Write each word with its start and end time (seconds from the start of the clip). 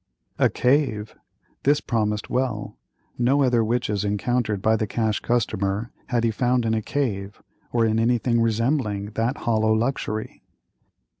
A 0.39 0.49
cave! 0.49 1.13
this 1.61 1.79
promised 1.79 2.27
well; 2.27 2.75
no 3.19 3.43
other 3.43 3.63
witches 3.63 4.03
encountered 4.03 4.59
by 4.59 4.75
the 4.75 4.87
Cash 4.87 5.19
Customer, 5.19 5.91
had 6.07 6.23
he 6.23 6.31
found 6.31 6.65
in 6.65 6.73
a 6.73 6.81
cave, 6.81 7.39
or 7.71 7.85
in 7.85 7.99
anything 7.99 8.41
resembling 8.41 9.11
that 9.11 9.37
hollow 9.37 9.71
luxury. 9.73 10.41